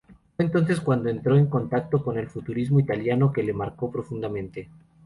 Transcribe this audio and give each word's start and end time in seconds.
Fue 0.35 0.45
entonces 0.45 0.81
cuando 0.81 1.09
entró 1.11 1.37
en 1.37 1.45
contacto 1.45 2.03
con 2.03 2.17
el 2.17 2.27
futurismo 2.27 2.79
italiano, 2.79 3.31
que 3.31 3.43
le 3.43 3.53
marcó 3.53 3.91
profundamente. 3.91 4.67